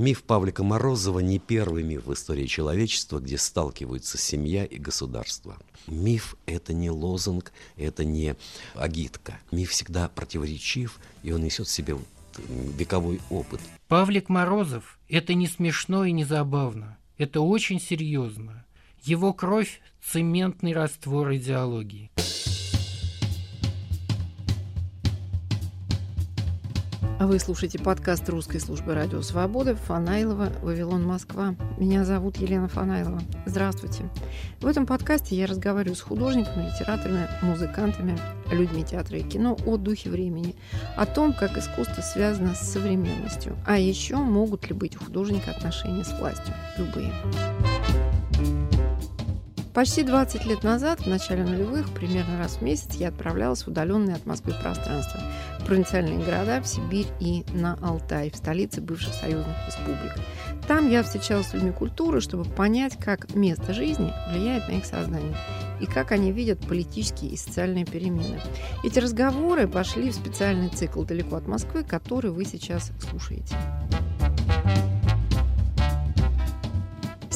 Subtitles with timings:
[0.00, 5.58] Миф Павлика Морозова не первый миф в истории человечества, где сталкиваются семья и государство.
[5.86, 8.34] Миф– это не лозунг, это не
[8.74, 9.38] агитка.
[9.52, 11.98] Миф всегда противоречив, и он несет в себе
[12.78, 13.60] вековой опыт.
[13.88, 16.96] Павлик Морозов– это не смешно и не забавно.
[17.18, 18.64] Это очень серьезно.
[19.02, 22.10] Его кровь– цементный раствор идеологии.
[27.20, 31.54] Вы слушаете подкаст русской службы радио «Свобода» Фанайлова, Вавилон, Москва.
[31.76, 33.20] Меня зовут Елена Фанайлова.
[33.44, 34.08] Здравствуйте.
[34.62, 38.18] В этом подкасте я разговариваю с художниками, литераторами, музыкантами,
[38.50, 40.56] людьми театра и кино о духе времени,
[40.96, 46.04] о том, как искусство связано с современностью, а еще могут ли быть у художника отношения
[46.04, 46.54] с властью.
[46.78, 47.12] Любые.
[49.74, 54.16] Почти 20 лет назад, в начале нулевых, примерно раз в месяц, я отправлялась в удаленные
[54.16, 55.20] от Москвы пространства,
[55.60, 60.14] в провинциальные города, в Сибирь и на Алтай, в столице бывших союзных республик.
[60.66, 65.36] Там я встречалась с людьми культуры, чтобы понять, как место жизни влияет на их сознание
[65.80, 68.40] и как они видят политические и социальные перемены.
[68.82, 73.54] Эти разговоры пошли в специальный цикл «Далеко от Москвы», который вы сейчас слушаете.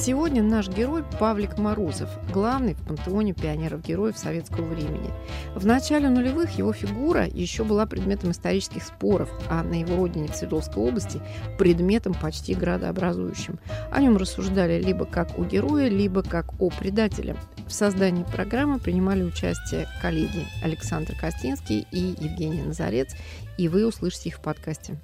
[0.05, 5.10] Сегодня наш герой Павлик Морозов, главный в пантеоне пионеров-героев советского времени.
[5.55, 10.36] В начале нулевых его фигура еще была предметом исторических споров, а на его родине в
[10.36, 11.22] Свердловской области–
[11.58, 13.58] предметом почти градообразующим.
[13.91, 17.34] О нем рассуждали либо как о герое, либо как о предателе.
[17.66, 23.16] В создании программы принимали участие коллеги Александр Костинский и Евгений Назарец,
[23.56, 25.00] и вы услышите их в подкасте.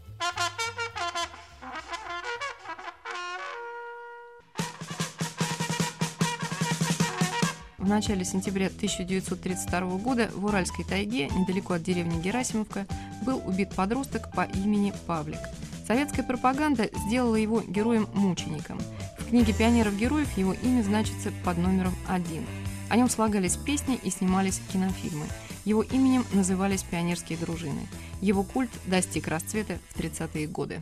[7.90, 12.86] Начале сентября 1932 года в Уральской тайге, недалеко от деревни Герасимовка,
[13.22, 15.40] был убит подросток по имени Павлик.
[15.86, 18.78] Советская пропаганда сделала его героем-мучеником.
[19.18, 22.46] В книге пионеров-героев его имя значится под номером один.
[22.88, 25.26] О нем слагались песни и снимались кинофильмы.
[25.64, 27.88] Его именем назывались пионерские дружины.
[28.20, 30.80] Его культ достиг расцвета в 30-е годы.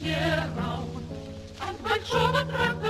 [0.00, 0.85] Сером
[2.10, 2.85] большого трактора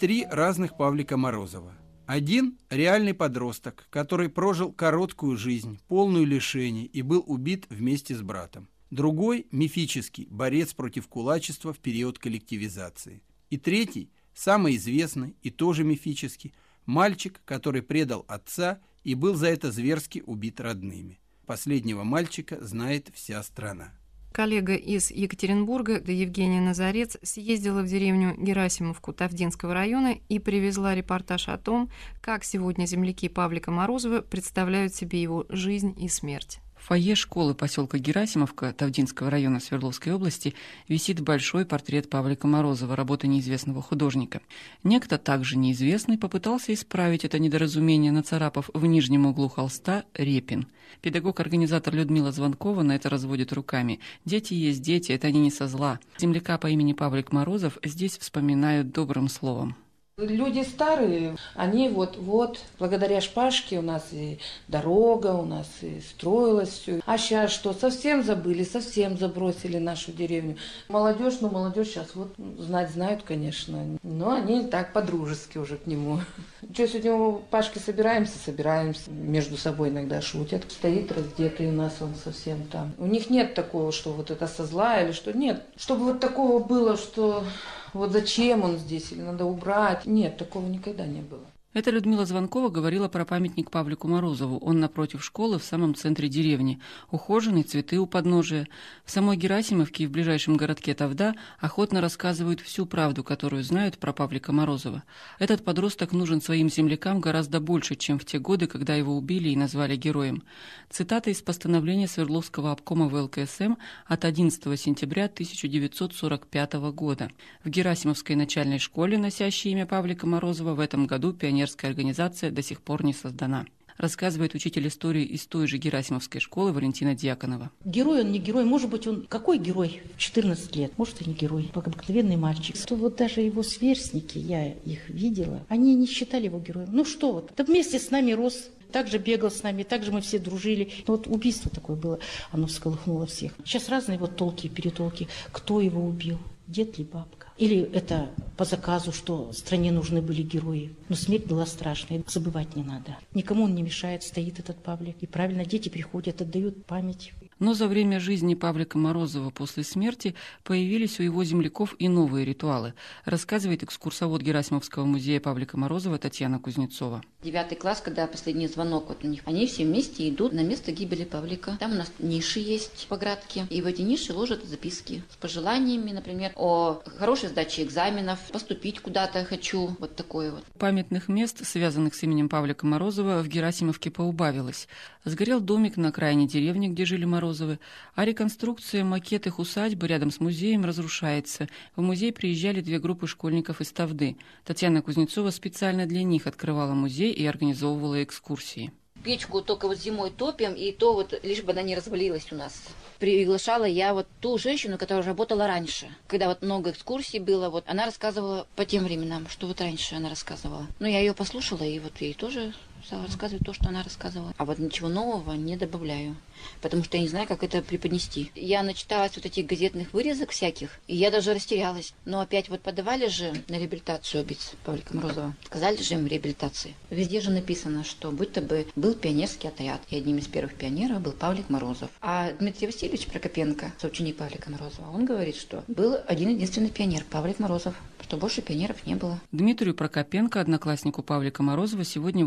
[0.00, 1.74] три разных Павлика Морозова.
[2.06, 8.70] Один– реальный подросток, который прожил короткую жизнь, полную лишений и был убит вместе с братом.
[8.90, 13.22] Другой– мифический, борец против кулачества в период коллективизации.
[13.50, 16.54] И третий– самый известный и тоже мифический–
[16.86, 21.20] мальчик, который предал отца и был за это зверски убит родными.
[21.44, 23.92] Последнего мальчика знает вся страна.
[24.32, 31.48] Коллега из Екатеринбурга, да Евгения Назарец, съездила в деревню Герасимовку Тавдинского района и привезла репортаж
[31.48, 36.60] о том, как сегодня земляки Павлика Морозова представляют себе его жизнь и смерть.
[36.80, 40.54] В фойе школы поселка Герасимовка Тавдинского района Свердловской области
[40.88, 44.40] висит большой портрет Павлика Морозова, работы неизвестного художника.
[44.82, 50.68] Некто также неизвестный попытался исправить это недоразумение, нацарапав в нижнем углу холста «Репин».
[51.02, 54.00] Педагог-организатор Людмила Звонкова на это разводит руками.
[54.24, 56.00] «Дети есть дети, это они не со зла».
[56.18, 59.76] Земляка по имени Павлик Морозов здесь вспоминают добрым словом.
[60.20, 64.38] Люди старые, они вот, вот, благодаря шпажке у нас и
[64.68, 67.00] дорога, у нас и строилось все.
[67.06, 70.56] А сейчас что, совсем забыли, совсем забросили нашу деревню.
[70.88, 76.20] Молодежь, ну молодежь сейчас вот знать знают, конечно, но они так по-дружески уже к нему.
[76.72, 80.64] Что, сегодня у Пашки собираемся, собираемся, между собой иногда шутят.
[80.68, 82.92] Стоит раздетый у нас он совсем там.
[82.98, 85.62] У них нет такого, что вот это со зла или что, нет.
[85.76, 87.44] Чтобы вот такого было, что
[87.92, 90.06] вот зачем он здесь, или надо убрать.
[90.06, 91.44] Нет, такого никогда не было.
[91.72, 94.58] Это Людмила Звонкова говорила про памятник Павлику Морозову.
[94.58, 96.80] Он напротив школы в самом центре деревни.
[97.12, 98.66] Ухоженный, цветы у подножия.
[99.04, 104.12] В самой Герасимовке и в ближайшем городке Тавда охотно рассказывают всю правду, которую знают про
[104.12, 105.04] Павлика Морозова.
[105.38, 109.56] Этот подросток нужен своим землякам гораздо больше, чем в те годы, когда его убили и
[109.56, 110.42] назвали героем.
[110.88, 113.74] Цитата из постановления Свердловского обкома ВЛКСМ
[114.06, 117.30] от 11 сентября 1945 года.
[117.62, 122.62] В Герасимовской начальной школе, носящей имя Павлика Морозова, в этом году пионер пионерская организация до
[122.62, 123.66] сих пор не создана
[123.98, 127.70] рассказывает учитель истории из той же Герасимовской школы Валентина Дьяконова.
[127.84, 130.00] Герой он не герой, может быть он какой герой?
[130.16, 132.78] 14 лет, может и не герой, обыкновенный мальчик.
[132.86, 136.88] То вот даже его сверстники, я их видела, они не считали его героем.
[136.92, 140.38] Ну что вот, да вместе с нами рос, также бегал с нами, также мы все
[140.38, 140.90] дружили.
[141.06, 142.20] Но вот убийство такое было,
[142.52, 143.52] оно всколыхнуло всех.
[143.66, 147.49] Сейчас разные вот толки и перетолки, кто его убил, дед ли бабка.
[147.60, 150.94] Или это по заказу, что стране нужны были герои.
[151.10, 153.18] Но смерть была страшная, забывать не надо.
[153.34, 155.16] Никому он не мешает, стоит этот Павлик.
[155.20, 157.34] И правильно, дети приходят, отдают память.
[157.58, 160.34] Но за время жизни Павлика Морозова после смерти
[160.64, 162.94] появились у его земляков и новые ритуалы,
[163.26, 167.22] рассказывает экскурсовод Герасимовского музея Павлика Морозова Татьяна Кузнецова.
[167.42, 171.24] Девятый класс, когда последний звонок вот у них, они все вместе идут на место гибели
[171.24, 171.78] Павлика.
[171.80, 176.12] Там у нас ниши есть по градке, и в эти ниши ложат записки с пожеланиями,
[176.12, 180.64] например, о хорошей сдаче экзаменов, поступить куда-то хочу, вот такое вот.
[180.78, 184.86] Памятных мест, связанных с именем Павлика Морозова, в Герасимовке поубавилось.
[185.24, 187.78] Сгорел домик на окраине деревни, где жили Морозовы,
[188.14, 191.68] а реконструкция, макет их усадьбы рядом с музеем разрушается.
[191.96, 194.36] В музей приезжали две группы школьников из Тавды.
[194.66, 198.92] Татьяна Кузнецова специально для них открывала музей и организовывала экскурсии.
[199.22, 202.72] Печку только вот зимой топим, и то вот лишь бы она не развалилась у нас.
[203.18, 206.08] Приглашала я вот ту женщину, которая работала раньше.
[206.26, 210.30] Когда вот много экскурсий было, вот она рассказывала по тем временам, что вот раньше она
[210.30, 210.86] рассказывала.
[211.00, 212.72] Ну, я ее послушала, и вот ей тоже
[213.04, 214.54] стала рассказывать то, что она рассказывала.
[214.56, 216.36] А вот ничего нового не добавляю,
[216.80, 218.50] потому что я не знаю, как это преподнести.
[218.54, 222.14] Я начиталась вот этих газетных вырезок всяких, и я даже растерялась.
[222.24, 225.54] Но опять вот подавали же на реабилитацию убийц Павлика Морозова.
[225.64, 226.94] Сказали же им реабилитации.
[227.10, 231.32] Везде же написано, что будто бы был пионерский отряд, и одним из первых пионеров был
[231.32, 232.10] Павлик Морозов.
[232.20, 237.58] А Дмитрий Васильевич Прокопенко, соученик Павлика Морозова, он говорит, что был один единственный пионер Павлик
[237.58, 237.94] Морозов
[238.30, 239.40] что больше пионеров не было.
[239.50, 242.46] Дмитрию Прокопенко, однокласснику Павлика Морозова, сегодня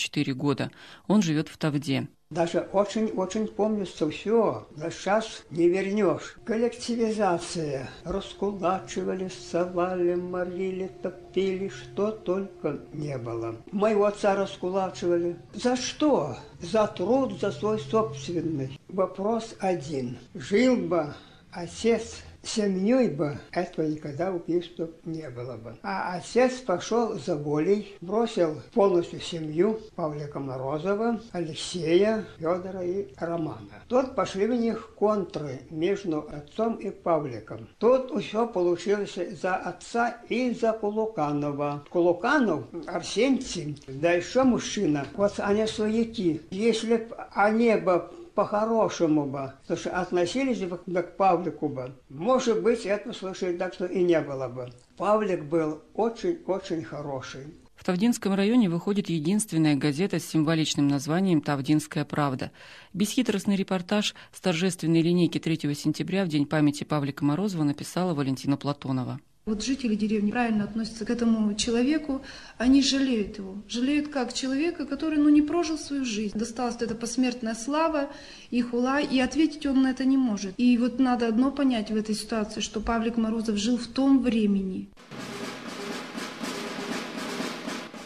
[0.00, 0.70] 84 года.
[1.06, 2.08] Он живет в Тавде.
[2.30, 6.36] Даже очень-очень помнится все, но сейчас не вернешь.
[6.44, 7.90] Коллективизация.
[8.04, 13.56] Раскулачивали, совали, морили, топили, что только не было.
[13.72, 15.36] Моего отца раскулачивали.
[15.54, 16.36] За что?
[16.60, 18.78] За труд, за свой собственный.
[18.88, 20.16] Вопрос один.
[20.34, 21.12] Жил бы
[21.50, 25.76] отец семьей бы этого никогда убийства не было бы.
[25.82, 33.82] А отец пошел за волей, бросил полностью семью Павлика Морозова, Алексея, Федора и Романа.
[33.88, 37.68] Тут пошли в них контры между отцом и Павликом.
[37.78, 41.84] Тут все получилось за отца и за Кулуканова.
[41.90, 46.42] Кулуканов, Арсентий, да еще мужчина, вот они свояки.
[46.50, 48.10] Если бы они бы
[48.40, 51.94] по-хорошему бы, потому что относились бы к Павлику бы.
[52.08, 54.72] Может быть, это слушали так, что и не было бы.
[54.96, 57.48] Павлик был очень-очень хороший.
[57.76, 62.50] В Тавдинском районе выходит единственная газета с символичным названием «Тавдинская правда».
[62.94, 69.20] Бесхитростный репортаж с торжественной линейки 3 сентября в День памяти Павлика Морозова написала Валентина Платонова.
[69.46, 72.22] Вот жители деревни правильно относятся к этому человеку,
[72.58, 73.62] они жалеют его.
[73.68, 76.38] Жалеют как человека, который ну, не прожил свою жизнь.
[76.38, 78.10] Досталась эта посмертная слава
[78.50, 80.52] и хула, и ответить он на это не может.
[80.58, 84.90] И вот надо одно понять в этой ситуации, что Павлик Морозов жил в том времени.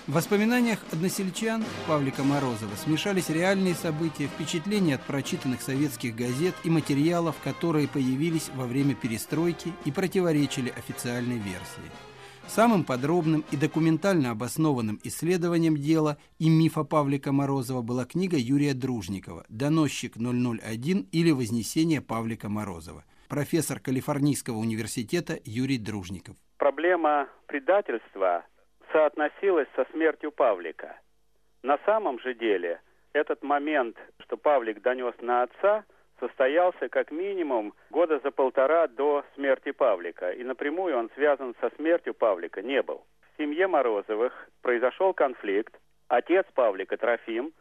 [0.06, 7.36] В воспоминаниях односельчан Павлика Морозова смешались реальные события, впечатления от прочитанных советских газет и материалов,
[7.42, 11.90] которые появились во время перестройки и противоречили официальной версии.
[12.46, 19.46] Самым подробным и документально обоснованным исследованием дела и мифа Павлика Морозова была книга Юрия Дружникова
[19.48, 23.04] «Доносчик 001» или «Вознесение Павлика Морозова».
[23.30, 26.36] Профессор Калифорнийского университета Юрий Дружников.
[26.58, 28.44] Проблема предательства
[28.94, 30.96] соотносилось со смертью Павлика.
[31.64, 32.80] На самом же деле
[33.12, 35.84] этот момент, что Павлик донес на отца,
[36.20, 42.14] состоялся как минимум года за полтора до смерти Павлика, и напрямую он связан со смертью
[42.14, 43.04] Павлика не был.
[43.32, 45.74] В семье Морозовых произошел конфликт,
[46.06, 47.52] отец Павлика, Трофим,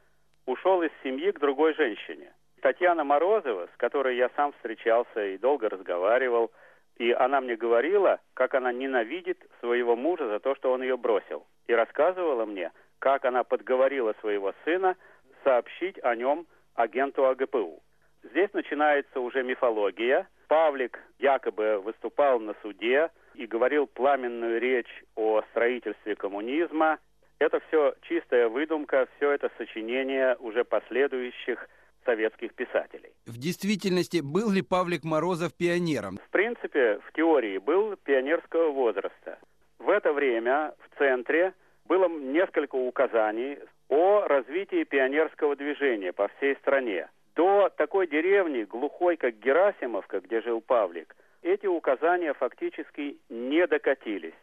[0.45, 2.31] ушел из семьи к другой женщине.
[2.61, 6.51] Татьяна Морозова, с которой я сам встречался и долго разговаривал,
[6.97, 11.45] и она мне говорила, как она ненавидит своего мужа за то, что он ее бросил.
[11.67, 14.95] И рассказывала мне, как она подговорила своего сына
[15.43, 16.45] сообщить о нем
[16.75, 17.81] агенту АГПУ.
[18.23, 20.27] Здесь начинается уже мифология.
[20.47, 26.99] Павлик якобы выступал на суде и говорил пламенную речь о строительстве коммунизма.
[27.39, 31.67] Это все чистая выдумка, все это сочинение уже последующих
[32.05, 33.11] советских писателей.
[33.25, 36.17] В действительности был ли Павлик Морозов пионером?
[36.17, 39.39] В принципе, в теории был пионерского возраста.
[39.79, 41.53] В это время в центре
[41.85, 47.09] было несколько указаний о развитии пионерского движения по всей стране.
[47.35, 54.33] До такой деревни, глухой, как Герасимовка, где жил Павлик, эти указания фактически не докатились.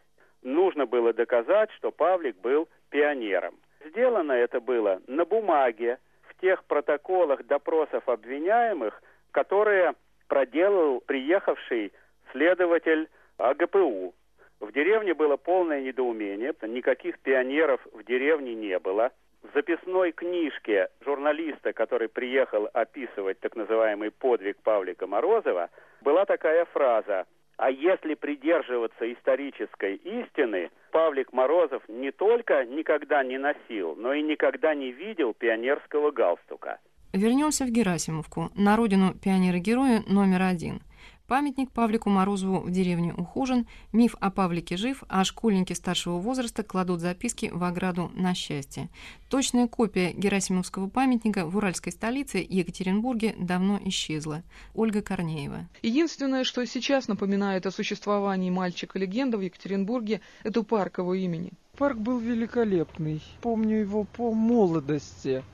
[0.42, 3.54] Нужно было доказать, что Павлик был пионером.
[3.86, 5.98] Сделано это было на бумаге,
[6.40, 9.94] тех протоколах допросов обвиняемых, которые
[10.28, 11.92] проделал приехавший
[12.32, 14.14] следователь АГПУ.
[14.60, 19.10] В деревне было полное недоумение, никаких пионеров в деревне не было.
[19.42, 25.70] В записной книжке журналиста, который приехал описывать так называемый подвиг Павлика Морозова,
[26.02, 27.26] была такая фраза
[27.60, 34.74] «А если придерживаться исторической истины, Павлик Морозов не только никогда не носил, но и никогда
[34.74, 36.78] не видел пионерского галстука».
[37.12, 40.80] Вернемся в Герасимовку, на родину пионера-героя номер один–
[41.30, 46.98] Памятник Павлику Морозову в деревне ухожен, миф о Павлике жив, а школьники старшего возраста кладут
[46.98, 48.88] записки в ограду на счастье.
[49.28, 54.42] Точная копия Герасимовского памятника в уральской столице Екатеринбурге давно исчезла.
[54.74, 55.68] Ольга Корнеева.
[55.82, 61.52] Единственное, что сейчас напоминает о существовании мальчика-легенда в Екатеринбурге, это парк его имени.
[61.78, 63.22] Парк был великолепный.
[63.40, 65.44] Помню его по молодости.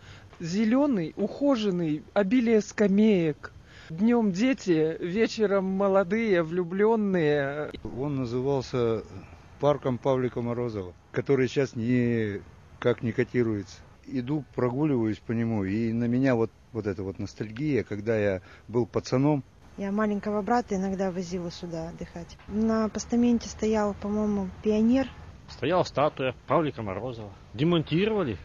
[0.41, 3.53] Зеленый, ухоженный, обилие скамеек,
[3.89, 7.71] Днем дети, вечером молодые, влюбленные.
[7.97, 9.05] Он назывался
[9.61, 13.79] парком Павлика Морозова, который сейчас никак не котируется.
[14.05, 18.87] Иду, прогуливаюсь по нему, и на меня вот, вот эта вот ностальгия, когда я был
[18.87, 19.45] пацаном.
[19.79, 22.37] Я маленького брата иногда возила сюда отдыхать.
[22.49, 25.07] На постаменте стоял, по-моему, пионер.
[25.49, 27.31] Стояла статуя Павлика Морозова.
[27.55, 28.37] Демонтировали,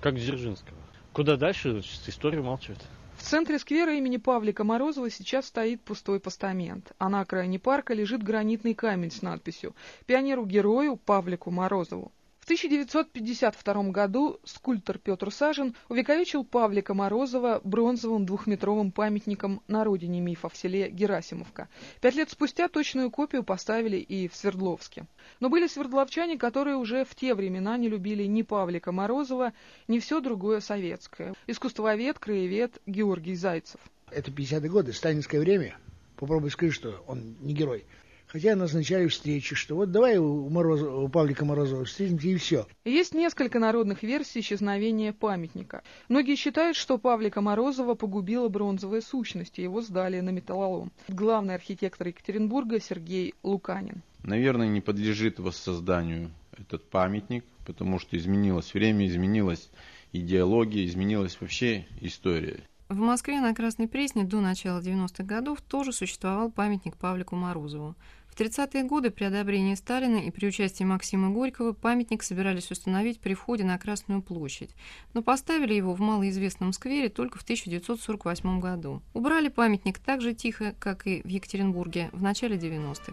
[0.00, 0.78] как Дзержинского.
[1.12, 2.78] Куда дальше, история молчит.
[3.24, 8.22] В центре сквера имени Павлика Морозова сейчас стоит пустой постамент, а на окраине парка лежит
[8.22, 12.12] гранитный камень с надписью «Пионеру-герою Павлику Морозову».
[12.44, 20.50] В 1952 году скульптор Петр Сажин увековечил Павлика Морозова бронзовым двухметровым памятником на родине мифа
[20.50, 21.70] в селе Герасимовка.
[22.02, 25.06] Пять лет спустя точную копию поставили и в Свердловске.
[25.40, 29.54] Но были свердловчане, которые уже в те времена не любили ни Павлика Морозова,
[29.88, 31.32] ни все другое советское.
[31.46, 33.80] Искусствовед, краевед Георгий Зайцев.
[34.10, 35.78] Это 50-е годы, сталинское время.
[36.16, 37.86] Попробуй скажи, что он не герой.
[38.26, 42.66] Хотя назначали встречи, что вот давай у, Морозова, у Павлика Морозова встретимся и все.
[42.84, 45.82] Есть несколько народных версий исчезновения памятника.
[46.08, 50.90] Многие считают, что Павлика Морозова погубила бронзовая сущность, и его сдали на металлолом.
[51.08, 54.02] Главный архитектор Екатеринбурга Сергей Луканин.
[54.22, 59.70] Наверное, не подлежит воссозданию этот памятник, потому что изменилось время, изменилась
[60.12, 62.60] идеология, изменилась вообще история.
[62.94, 67.96] В Москве на Красной Пресне до начала 90-х годов тоже существовал памятник Павлику Морозову.
[68.28, 73.34] В 30-е годы при одобрении Сталина и при участии Максима Горького памятник собирались установить при
[73.34, 74.76] входе на Красную площадь,
[75.12, 79.02] но поставили его в малоизвестном сквере только в 1948 году.
[79.12, 83.12] Убрали памятник так же тихо, как и в Екатеринбурге в начале 90-х.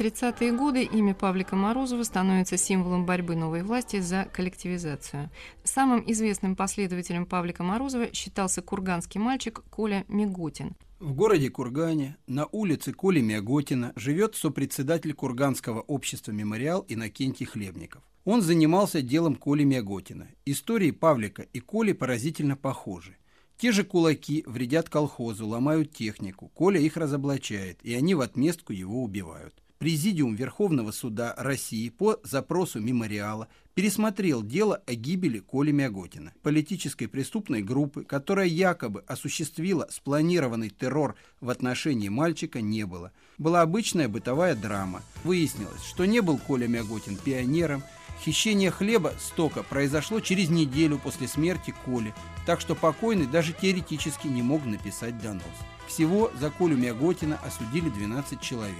[0.00, 5.28] 30-е годы имя Павлика Морозова становится символом борьбы новой власти за коллективизацию.
[5.62, 10.74] Самым известным последователем Павлика Морозова считался курганский мальчик Коля Миготин.
[11.00, 18.02] В городе Кургане на улице Коли Мяготина живет сопредседатель Курганского общества «Мемориал» Иннокентий Хлебников.
[18.24, 20.28] Он занимался делом Коли Мяготина.
[20.46, 23.18] Истории Павлика и Коли поразительно похожи.
[23.58, 26.48] Те же кулаки вредят колхозу, ломают технику.
[26.54, 29.60] Коля их разоблачает, и они в отместку его убивают.
[29.80, 37.62] Президиум Верховного суда России по запросу мемориала пересмотрел дело о гибели Коли Мяготина, политической преступной
[37.62, 43.12] группы, которая якобы осуществила спланированный террор в отношении мальчика, не было.
[43.38, 45.00] Была обычная бытовая драма.
[45.24, 47.82] Выяснилось, что не был Коля Мяготин пионером,
[48.22, 52.12] Хищение хлеба стока произошло через неделю после смерти Коли,
[52.44, 55.44] так что покойный даже теоретически не мог написать донос.
[55.88, 58.76] Всего за Колю Мяготина осудили 12 человек.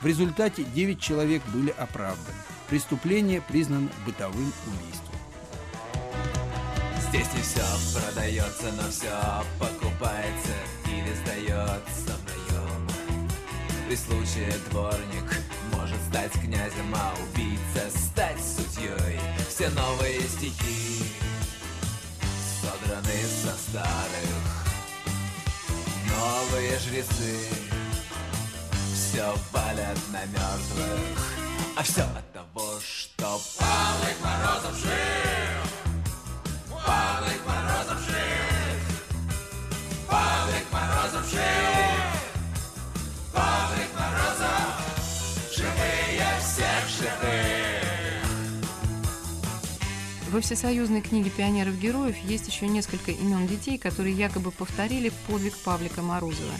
[0.00, 2.38] В результате 9 человек были оправданы.
[2.68, 5.14] Преступление признано бытовым убийством.
[7.08, 7.64] Здесь не все
[7.98, 10.54] продается, но все покупается
[10.86, 12.88] или сдается наем.
[13.88, 15.38] При случае дворник
[15.74, 19.20] может стать князем, а убийца стать судьей.
[19.48, 21.04] Все новые стихи
[22.62, 24.66] содраны со старых.
[26.08, 27.69] Новые жрецы
[29.10, 31.18] все валят на мертвых.
[31.76, 35.60] А все от того, что Павлик Морозов жив.
[36.86, 38.78] Павлик Морозов жив.
[40.08, 41.42] Павлик Морозов жив.
[43.32, 44.74] Павлик Морозов.
[45.56, 47.80] Живые всех живых.
[50.30, 56.54] Во всесоюзной книге пионеров-героев есть еще несколько имен детей, которые якобы повторили подвиг Павлика Морозова.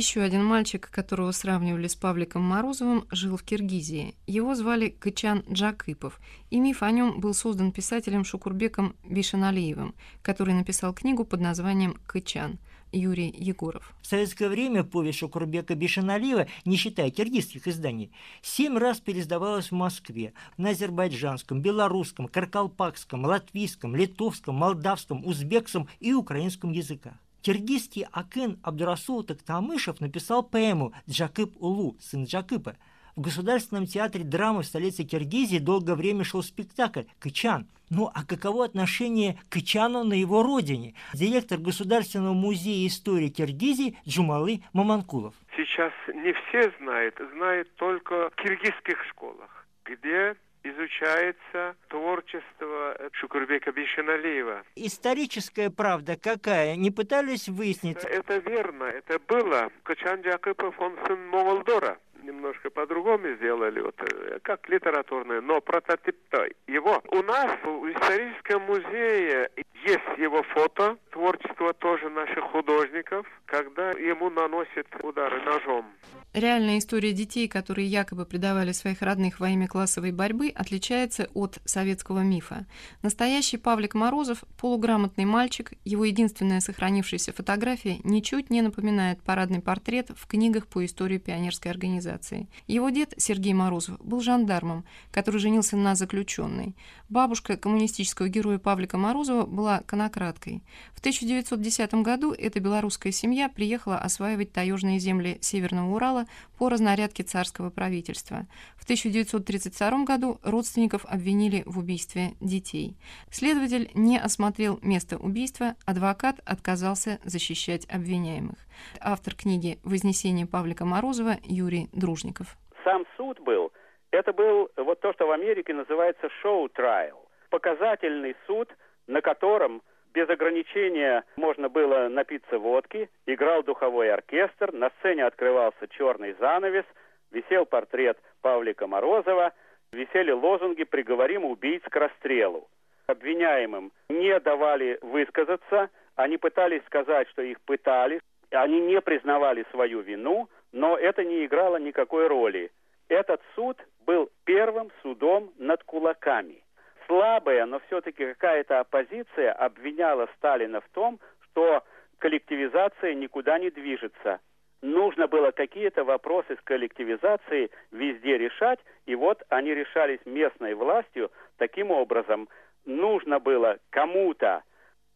[0.00, 4.14] Еще один мальчик, которого сравнивали с Павликом Морозовым, жил в Киргизии.
[4.26, 10.94] Его звали Кычан Джакыпов, и миф о нем был создан писателем Шукурбеком Бишаналиевым, который написал
[10.94, 12.58] книгу под названием «Кычан».
[12.92, 13.94] Юрий Егоров.
[14.00, 20.32] В советское время повесть Шукурбека Бишаналиева, не считая киргизских изданий, семь раз переиздавалась в Москве,
[20.56, 27.12] на азербайджанском, белорусском, каркалпакском, латвийском, литовском, молдавском, узбекском и украинском языках.
[27.42, 32.76] Киргизский Акын Абдурасул Токтамышев написал поэму «Джакып Улу», сын Джакыпа.
[33.16, 37.68] В Государственном театре драмы в столице Киргизии долгое время шел спектакль «Кычан».
[37.88, 40.94] Ну а каково отношение к Кычану на его родине?
[41.12, 45.34] Директор Государственного музея истории Киргизии Джумалы Маманкулов.
[45.56, 54.62] Сейчас не все знают, знают только в киргизских школах, где изучается творчество Шукурбека Бишаналиева.
[54.76, 56.76] Историческая правда какая?
[56.76, 58.04] Не пытались выяснить?
[58.04, 59.70] Это верно, это было.
[59.82, 63.96] Качан Джакыпов, он сын Моголдора немножко по-другому сделали, вот,
[64.42, 67.02] как литературное, но прототип-то его.
[67.08, 69.50] У нас в историческом музее
[69.84, 75.86] есть его фото, творчество тоже наших художников, когда ему наносят удары ножом.
[76.32, 82.20] Реальная история детей, которые якобы предавали своих родных во имя классовой борьбы, отличается от советского
[82.20, 82.66] мифа.
[83.02, 90.28] Настоящий Павлик Морозов– полуграмотный мальчик, его единственная сохранившаяся фотография ничуть не напоминает парадный портрет в
[90.28, 92.48] книгах по истории пионерской организации.
[92.68, 96.76] Его дед, Сергей Морозов, был жандармом, который женился на заключенной.
[97.08, 100.62] Бабушка коммунистического героя Павлика Морозова была конократкой.
[100.94, 106.24] В 1910 году эта белорусская семья приехала осваивать таежные земли Северного Урала
[106.58, 108.46] по разнарядке царского правительства.
[108.76, 112.96] В 1932 году родственников обвинили в убийстве детей.
[113.30, 118.58] Следователь не осмотрел место убийства, адвокат отказался защищать обвиняемых.
[119.00, 122.56] Автор книги «Вознесение Павлика Морозова» Юрий Дружников.
[122.84, 123.70] Сам суд был,
[124.10, 128.68] это был вот то, что в Америке называется шоу-трайл, показательный суд,
[129.10, 129.82] на котором
[130.14, 136.84] без ограничения можно было напиться водки, играл духовой оркестр, на сцене открывался черный занавес,
[137.30, 139.52] висел портрет Павлика Морозова,
[139.92, 142.68] висели лозунги «Приговорим убийц к расстрелу».
[143.06, 148.20] Обвиняемым не давали высказаться, они пытались сказать, что их пытали,
[148.50, 152.70] они не признавали свою вину, но это не играло никакой роли.
[153.08, 156.62] Этот суд был первым судом над кулаками–
[157.10, 161.82] слабая, но все-таки какая-то оппозиция обвиняла Сталина в том, что
[162.18, 164.38] коллективизация никуда не движется.
[164.80, 171.90] Нужно было какие-то вопросы с коллективизацией везде решать, и вот они решались местной властью таким
[171.90, 172.48] образом.
[172.86, 174.62] Нужно было кому-то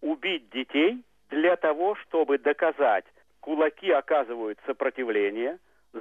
[0.03, 3.05] убить детей для того, чтобы доказать,
[3.41, 5.59] кулаки оказывают сопротивление,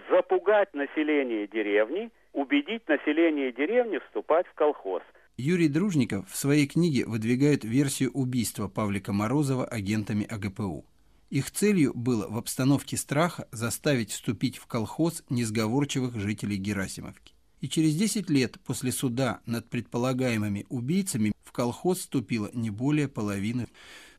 [0.10, 5.04] запугать население деревни, убедить население деревни вступать в колхоз–
[5.38, 10.86] Юрий Дружников в своей книге выдвигает версию убийства Павлика Морозова агентами АГПУ.
[11.32, 17.34] Их целью было в обстановке страха заставить вступить в колхоз несговорчивых жителей Герасимовки.
[17.62, 23.68] И через 10 лет после суда над предполагаемыми убийцами в колхоз вступило не более половины.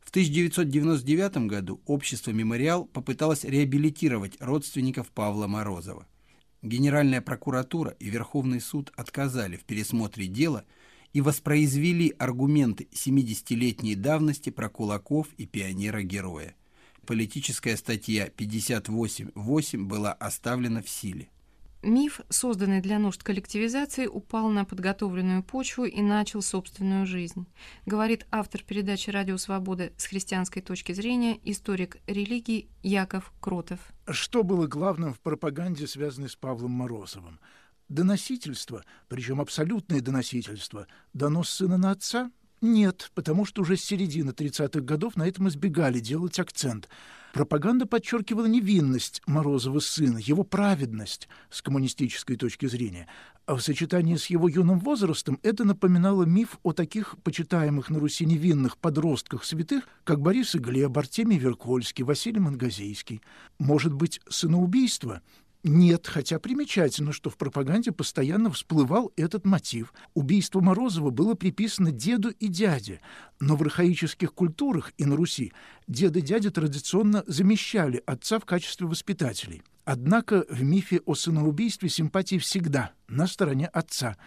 [0.03, 6.07] В 1999 году общество «Мемориал» попыталось реабилитировать родственников Павла Морозова.
[6.61, 10.65] Генеральная прокуратура и Верховный суд отказали в пересмотре дела–
[11.15, 16.55] и воспроизвели аргументы 70-летней давности про кулаков и пионера-героя.
[17.07, 21.29] Политическая статья 58.8 была оставлена в силе.
[21.81, 27.45] Миф, созданный для нужд коллективизации, упал на подготовленную почву и начал собственную жизнь,
[27.85, 33.79] говорит автор передачи «Радио Свобода» с христианской точки зрения, историк религии Яков Кротов.
[34.09, 37.39] Что было главным в пропаганде, связанной с Павлом Морозовым?
[37.89, 42.31] Доносительство, причем абсолютное доносительство, донос сына на отца?
[42.61, 46.89] Нет, потому что уже с середины 30-х годов на этом избегали делать акцент–
[47.35, 53.09] Пропаганда подчеркивала невинность Морозова сына, его праведность с коммунистической точки зрения,
[53.45, 58.25] а в сочетании с его юным возрастом это напоминало миф о таких почитаемых на Руси
[58.25, 63.21] невинных подростках святых, как Борис и Глеб, Артемий Веркольский, Василий Мангазейский.
[63.59, 65.21] Может быть, сыноубийство
[65.67, 69.95] нет, хотя примечательно, что в пропаганде постоянно всплывал этот мотив.
[70.13, 73.01] Убийство Морозова было приписано деду и дяде,
[73.39, 75.53] но в архаических культурах и на Руси
[75.87, 79.63] деды и дяди традиционно замещали отца в качестве воспитателей.
[79.85, 84.17] Однако в мифе о сыноубийстве симпатии всегда на стороне отца.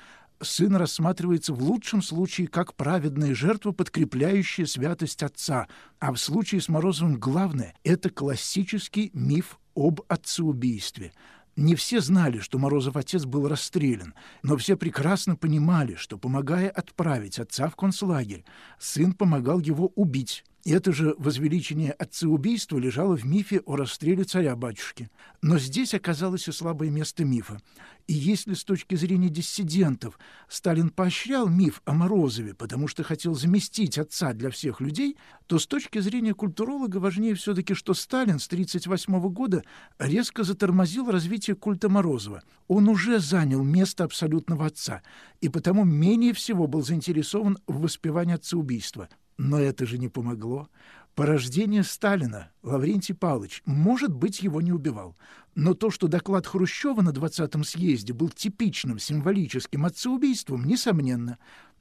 [0.41, 5.69] Сын рассматривается в лучшем случае как праведная жертва, подкрепляющая святость отца,
[6.01, 11.13] а в случае с Морозовым главное– это классический миф об отцеубийстве.
[11.57, 17.39] Не все знали, что Морозов отец был расстрелян, но все прекрасно понимали, что, помогая отправить
[17.39, 18.45] отца в концлагерь,
[18.79, 25.09] сын помогал его убить, это же возвеличение отцеубийства лежало в мифе о расстреле царя-батюшки.
[25.41, 27.61] Но здесь оказалось и слабое место мифа.
[28.07, 33.99] И если с точки зрения диссидентов Сталин поощрял миф о Морозове, потому что хотел заместить
[33.99, 39.33] отца для всех людей, то с точки зрения культуролога важнее все-таки, что Сталин с 1938
[39.33, 39.63] года
[39.99, 42.43] резко затормозил развитие культа Морозова.
[42.67, 45.03] Он уже занял место абсолютного отца,
[45.41, 49.09] и потому менее всего был заинтересован в воспевании отцеубийства.
[49.39, 50.69] Но это же не помогло.
[51.15, 55.17] Порождение Сталина Лаврентий Павлович, может быть, его не убивал.
[55.55, 61.39] Но то, что доклад Хрущева на 20-м съезде был типичным символическим отцеубийством, несомненно.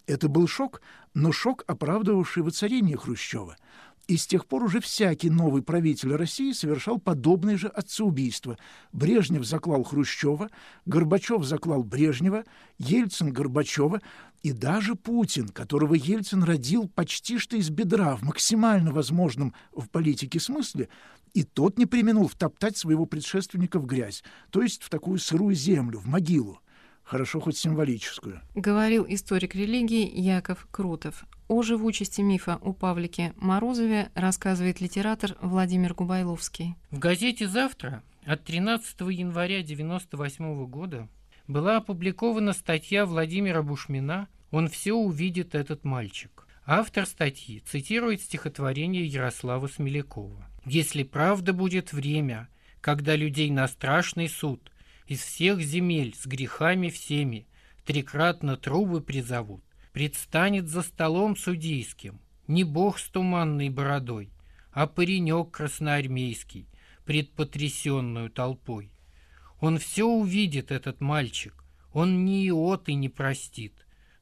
[0.07, 0.81] Это был шок,
[1.13, 3.57] но шок, оправдывавший воцарение Хрущева–
[4.07, 8.57] и с тех пор уже всякий новый правитель России совершал подобное же отцеубийство.
[8.93, 10.49] Брежнев заклал Хрущева,
[10.85, 12.45] Горбачев заклал Брежнева,
[12.77, 14.01] Ельцин Горбачева
[14.43, 20.39] и даже Путин, которого Ельцин родил почти что из бедра в максимально возможном в политике
[20.39, 20.89] смысле,
[21.33, 25.99] и тот не применил втоптать своего предшественника в грязь, то есть в такую сырую землю,
[25.99, 26.59] в могилу
[27.07, 28.41] хорошо хоть символическую.
[28.53, 31.23] Говорил историк религии Яков Крутов.
[31.47, 36.75] О живучести мифа о Павлике Морозове рассказывает литератор Владимир Губайловский.
[36.91, 41.07] В газете «Завтра» от 13 января 1998 года
[41.47, 46.47] была опубликована статья Владимира Бушмина «Он все увидит, этот мальчик».
[46.65, 50.47] Автор статьи цитирует стихотворение Ярослава Смелякова.
[50.65, 52.49] «Если правда будет время,
[52.81, 54.71] когда людей на страшный суд
[55.07, 57.47] из всех земель с грехами всеми
[57.85, 64.31] трикратно трубы призовут, предстанет за столом судейским не бог с туманной бородой,
[64.71, 66.67] а паренек красноармейский
[67.05, 68.91] пред потрясенную толпой.
[69.59, 73.73] Он все увидит, этот мальчик, он ни иот и не простит,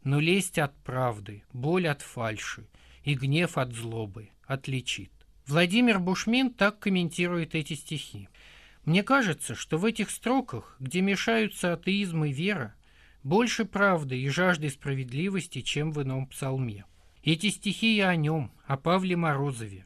[0.04, 2.68] но лесть от правды, боль от фальши
[3.04, 5.12] и гнев от злобы отличит.
[5.48, 8.30] Владимир Бушмин так комментирует эти стихи.
[8.86, 12.74] Мне кажется, что в этих строках, где мешаются атеизм и вера,
[13.24, 16.86] больше правды и жажды справедливости, чем в ином псалме.
[17.24, 19.86] Эти стихи о нем, о Павле Морозове.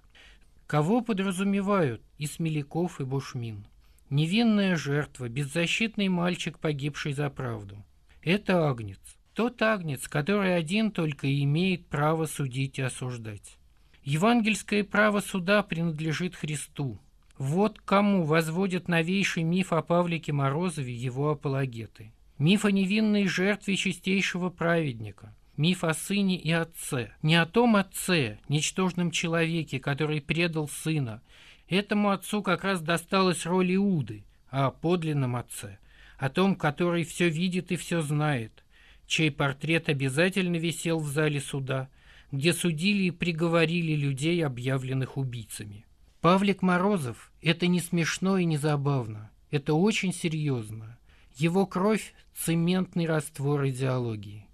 [0.68, 3.66] Кого подразумевают и Смеляков, и Бушмин?
[4.10, 7.84] Невинная жертва, беззащитный мальчик, погибший за правду.
[8.22, 9.00] Это агнец.
[9.34, 13.58] Тот агнец, который один только имеет право судить и осуждать.
[14.04, 17.00] Евангельское право суда принадлежит Христу.
[17.38, 24.50] Вот кому возводят новейший миф о Павлике Морозове его апологеты– Миф о невинной жертве чистейшего
[24.50, 25.36] праведника.
[25.58, 27.12] Миф о сыне и отце.
[27.22, 31.22] Не о том отце, ничтожном человеке, который предал сына.
[31.70, 35.78] Этому отцу как раз досталась роль Иуды, о подлинном отце.
[36.18, 38.64] О том, который все видит и все знает,
[39.06, 41.88] чей портрет обязательно висел в зале суда,
[42.32, 45.86] где судили и приговорили людей, объявленных убийцами.
[46.22, 49.30] Павлик Морозов– это не смешно и не забавно.
[49.52, 50.98] Это очень серьезно.
[51.36, 54.48] Его кровь– цементный раствор идеологии.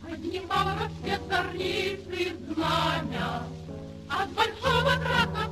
[0.00, 3.42] Поднимал рассвет зорнистый знамя
[4.16, 5.50] От большого красного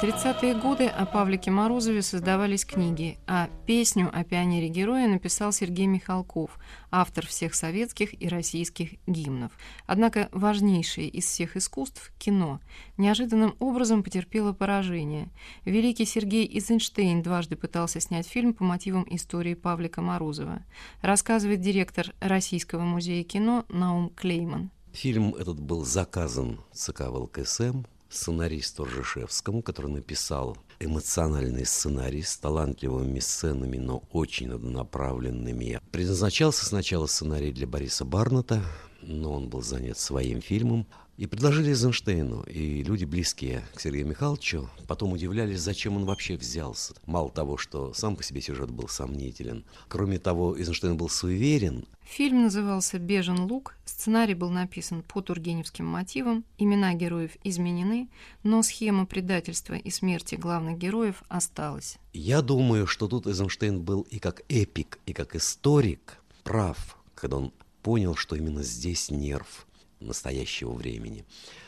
[0.00, 6.58] 30-е годы о Павлике Морозове создавались книги, а песню о пионере-герое написал Сергей Михалков,
[6.90, 9.52] автор всех советских и российских гимнов.
[9.86, 12.60] Однако важнейшее из всех искусств– кино–
[12.96, 15.28] неожиданным образом потерпело поражение.
[15.66, 20.62] Великий Сергей Эйзенштейн дважды пытался снять фильм по мотивам истории Павлика Морозова.
[21.02, 24.70] Рассказывает директор Российского музея кино Наум Клейман.
[24.92, 33.76] Фильм этот был заказан ЦК ВЛКСМ сценаристу Ржешевскому, который написал эмоциональный сценарий с талантливыми сценами,
[33.78, 35.80] но очень однонаправленными.
[35.92, 38.62] Предназначался сначала сценарий для Бориса Барната,
[39.02, 40.86] но он был занят своим фильмом.
[41.16, 46.94] И предложили Эйзенштейну, и люди, близкие к Сергею Михайловичу, потом удивлялись, зачем он вообще взялся.
[47.04, 49.66] Мало того, что сам по себе сюжет был сомнителен.
[49.88, 51.84] Кроме того, Эйзенштейн был суеверен.
[52.04, 58.08] Фильм назывался «Бежен лук», сценарий был написан по тургеневским мотивам, имена героев изменены,
[58.42, 61.98] но схема предательства и смерти главных героев осталась.
[62.14, 67.52] Я думаю, что тут Эйзенштейн был и как эпик, и как историк прав, когда он
[67.82, 69.66] понял, что именно здесь нерв–
[70.00, 71.24] настоящего времени.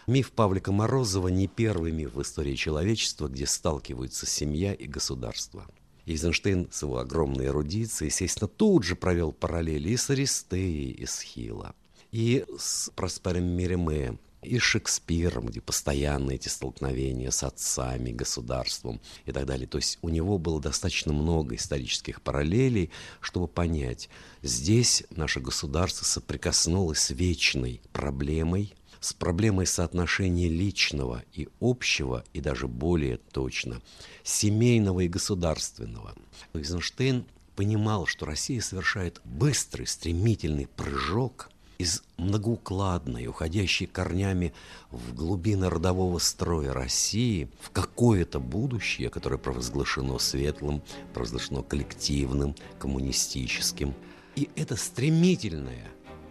[0.06, 5.66] Миф Павлика Морозова не первый миф в истории человечества, где сталкиваются семья и государство.
[6.06, 11.20] Эйзенштейн с его огромной эрудицией, естественно, тут же провел параллели и с Аристеей и с
[11.20, 11.74] Хила,
[12.10, 19.46] и с Проспером Мереме, и Шекспиром, где постоянно эти столкновения с отцами, государством и так
[19.46, 19.66] далее.
[19.66, 24.08] То есть у него было достаточно много исторических параллелей, чтобы понять,
[24.42, 32.68] здесь наше государство соприкоснулось с вечной проблемой, с проблемой соотношения личного и общего, и даже
[32.68, 33.80] более точно,
[34.22, 36.14] семейного и государственного.
[36.54, 37.24] Эйзенштейн
[37.56, 41.51] понимал, что Россия совершает быстрый, стремительный прыжок
[41.82, 44.54] из многоукладной, уходящей корнями
[44.92, 50.80] в глубины родового строя России, в какое-то будущее, которое провозглашено светлым,
[51.12, 53.94] провозглашено коллективным, коммунистическим.
[54.36, 55.88] И это стремительное,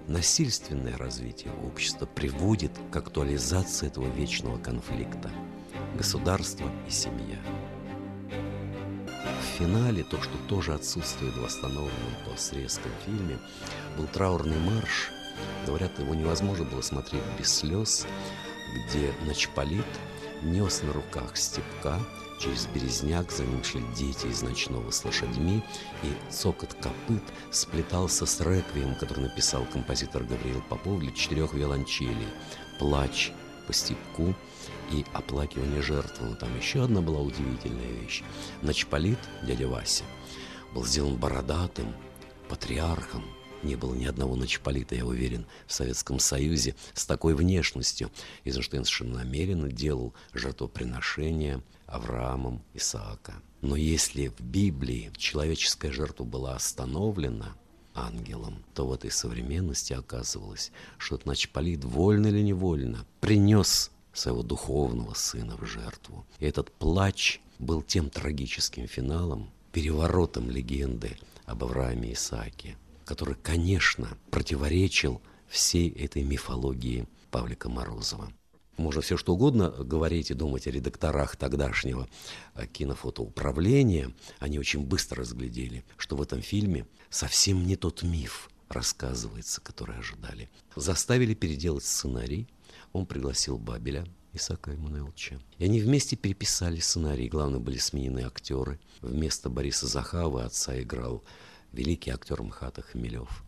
[0.07, 5.29] насильственное развитие общества приводит к актуализации этого вечного конфликта–
[5.97, 7.37] государство и семья.
[9.41, 13.37] В финале то, что тоже отсутствует в восстановленном по срезкам фильме,
[13.97, 15.11] был траурный марш–
[15.71, 18.05] Говорят, его невозможно было смотреть без слез,
[18.75, 19.85] где Ночполит
[20.41, 21.97] нес на руках степка,
[22.41, 25.63] через березняк за ним шли дети из ночного с лошадьми,
[26.03, 32.27] и цокот копыт сплетался с реквием, который написал композитор Гавриил Попов для четырех виолончелей.
[32.77, 33.31] Плач
[33.65, 34.35] по степку
[34.91, 36.35] и оплакивание жертвы.
[36.35, 38.23] Там еще одна была удивительная вещь.
[38.61, 40.03] Ночполит, дядя Вася,
[40.73, 41.95] был сделан бородатым,
[42.49, 43.23] патриархом,
[43.63, 48.11] не было ни одного ночполита, я уверен, в Советском Союзе с такой внешностью.
[48.43, 53.35] Эйзенштейн совершенно намеренно делал жертвоприношения Авраамом Исаака.
[53.61, 57.55] Но если в Библии человеческая жертва была остановлена
[57.93, 61.27] ангелом, то в этой современности оказывалось, что этот
[61.83, 66.25] вольно или невольно, принес своего духовного сына в жертву.
[66.39, 72.77] И этот плач был тем трагическим финалом, переворотом легенды об Аврааме Исааке
[73.11, 78.31] который, конечно, противоречил всей этой мифологии Павлика Морозова.
[78.77, 82.07] Можно все что угодно говорить и думать о редакторах тогдашнего
[82.55, 84.13] э, кинофотоуправления.
[84.39, 90.49] Они очень быстро разглядели, что в этом фильме совсем не тот миф рассказывается, который ожидали.
[90.77, 92.47] Заставили переделать сценарий.
[92.93, 95.37] Он пригласил Бабеля, Исаака Эммануиловича.
[95.57, 97.27] И они вместе переписали сценарий.
[97.27, 98.79] Главное, были сменены актеры.
[99.01, 101.21] Вместо Бориса Захава отца играл
[101.71, 103.43] великий актер МХАТа Хмелев.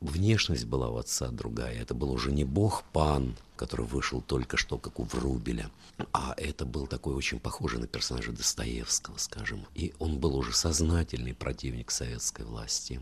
[0.00, 1.80] Внешность была у отца другая.
[1.80, 5.70] Это был уже не бог-пан, который вышел только что, как у Врубеля,
[6.12, 9.66] а это был такой очень похожий на персонажа Достоевского, скажем.
[9.74, 13.00] И он был уже сознательный противник советской власти,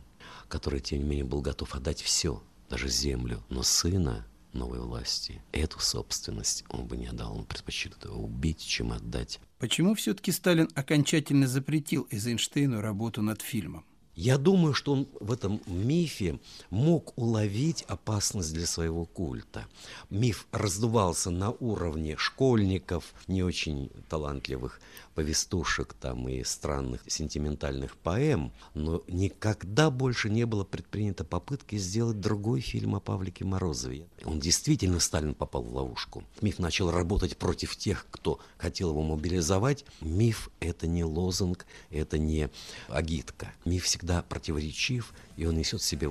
[0.49, 5.43] который, тем не менее, был готов отдать все, даже землю, но сына новой власти.
[5.51, 9.41] Эту собственность он бы не отдал, он предпочел его убить, чем отдать.
[9.59, 13.85] Почему все-таки Сталин окончательно запретил Эйзенштейну работу над фильмом?
[14.17, 16.39] Я думаю, что он в этом мифе
[16.71, 19.67] мог уловить опасность для своего культа.
[20.09, 24.81] Миф раздувался на уровне школьников, не очень талантливых
[25.15, 32.61] повестушек там и странных сентиментальных поэм, но никогда больше не было предпринято попытки сделать другой
[32.61, 34.07] фильм о Павлике Морозове.
[34.25, 36.25] Он действительно, Сталин попал в ловушку.
[36.41, 39.85] Миф начал работать против тех, кто хотел его мобилизовать.
[40.01, 42.51] Миф– это не лозунг, это не
[42.89, 43.53] агитка.
[43.65, 46.11] Миф всегда противоречив, и он несет в себе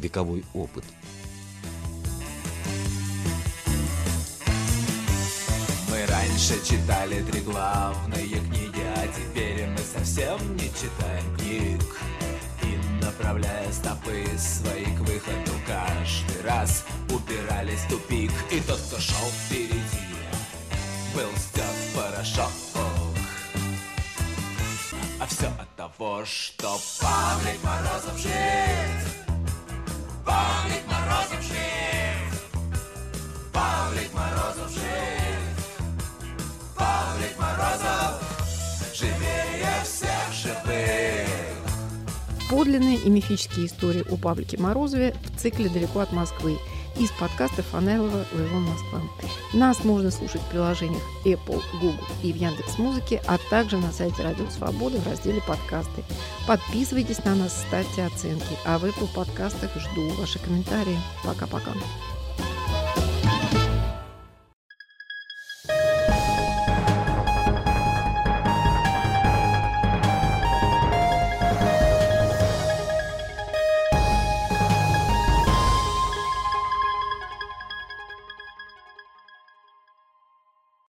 [0.00, 0.84] вековой опыт.
[5.90, 11.80] Мы раньше читали три главные книги, а теперь мы совсем не читаем книг.
[12.62, 18.32] И направляя стопы свои к выходу, каждый раз упирались в тупик.
[18.50, 19.78] И тот, кто шел впереди,
[21.14, 22.50] был стерт порошок.
[25.20, 29.24] А все от того, что Павлик Морозов жив.
[30.24, 32.48] Павлик Морозов жив.
[33.52, 35.74] Павлик Морозов жив.
[36.76, 41.28] Павлик Морозов живее всех живых.
[42.50, 46.58] Подлинные и мифические истории о Павлике Морозове в цикле «Далеко от Москвы»
[46.98, 49.00] из подкаста Фанелова «Вавилон Москва».
[49.52, 54.22] Нас можно слушать в приложениях Apple, Google и в Яндекс Музыке, а также на сайте
[54.22, 56.04] Радио Свобода в разделе «Подкасты».
[56.46, 58.58] Подписывайтесь на нас, ставьте оценки.
[58.64, 60.98] А в Apple подкастах жду ваши комментарии.
[61.24, 61.72] Пока-пока.